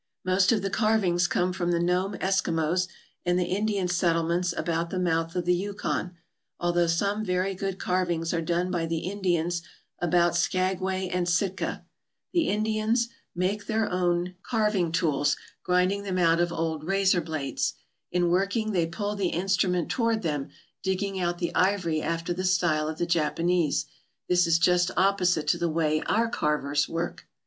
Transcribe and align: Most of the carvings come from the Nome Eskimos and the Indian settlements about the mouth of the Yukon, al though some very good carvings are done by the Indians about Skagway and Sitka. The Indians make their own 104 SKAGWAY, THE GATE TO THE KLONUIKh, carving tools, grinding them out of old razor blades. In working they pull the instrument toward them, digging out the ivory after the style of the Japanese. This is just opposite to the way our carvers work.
Most 0.25 0.51
of 0.51 0.63
the 0.63 0.71
carvings 0.71 1.27
come 1.27 1.53
from 1.53 1.69
the 1.69 1.79
Nome 1.79 2.15
Eskimos 2.17 2.87
and 3.23 3.37
the 3.37 3.45
Indian 3.45 3.87
settlements 3.87 4.51
about 4.57 4.89
the 4.89 4.97
mouth 4.97 5.35
of 5.35 5.45
the 5.45 5.53
Yukon, 5.53 6.17
al 6.59 6.73
though 6.73 6.87
some 6.87 7.23
very 7.23 7.53
good 7.53 7.77
carvings 7.77 8.33
are 8.33 8.41
done 8.41 8.71
by 8.71 8.87
the 8.87 8.97
Indians 9.11 9.61
about 9.99 10.35
Skagway 10.35 11.07
and 11.07 11.29
Sitka. 11.29 11.85
The 12.33 12.47
Indians 12.49 13.09
make 13.35 13.67
their 13.67 13.87
own 13.91 14.33
104 14.41 14.41
SKAGWAY, 14.41 14.41
THE 14.41 14.41
GATE 14.41 14.41
TO 14.41 14.41
THE 14.41 14.49
KLONUIKh, 14.49 14.49
carving 14.49 14.91
tools, 15.23 15.37
grinding 15.61 16.01
them 16.05 16.17
out 16.17 16.39
of 16.39 16.51
old 16.51 16.83
razor 16.83 17.21
blades. 17.21 17.73
In 18.11 18.29
working 18.31 18.71
they 18.71 18.87
pull 18.87 19.15
the 19.15 19.27
instrument 19.29 19.89
toward 19.91 20.23
them, 20.23 20.49
digging 20.81 21.19
out 21.19 21.37
the 21.37 21.53
ivory 21.53 22.01
after 22.01 22.33
the 22.33 22.43
style 22.43 22.87
of 22.87 22.97
the 22.97 23.05
Japanese. 23.05 23.85
This 24.27 24.47
is 24.47 24.57
just 24.57 24.89
opposite 24.97 25.47
to 25.49 25.59
the 25.59 25.69
way 25.69 26.01
our 26.07 26.27
carvers 26.27 26.89
work. 26.89 27.27